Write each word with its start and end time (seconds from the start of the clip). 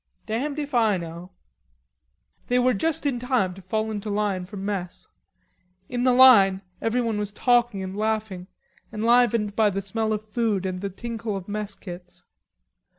"Damned 0.25 0.57
if 0.57 0.73
I 0.73 0.97
know." 0.97 1.29
They 2.47 2.57
were 2.57 2.73
just 2.73 3.05
in 3.05 3.19
time 3.19 3.53
to 3.53 3.61
fall 3.61 3.91
into 3.91 4.09
line 4.09 4.45
for 4.47 4.57
mess. 4.57 5.07
In 5.89 6.01
the 6.05 6.11
line 6.11 6.63
everyone 6.81 7.19
was 7.19 7.31
talking 7.31 7.83
and 7.83 7.95
laughing, 7.95 8.47
enlivened 8.91 9.55
by 9.55 9.69
the 9.69 9.79
smell 9.83 10.11
of 10.11 10.27
food 10.27 10.65
and 10.65 10.81
the 10.81 10.89
tinkle 10.89 11.37
of 11.37 11.47
mess 11.47 11.75
kits. 11.75 12.23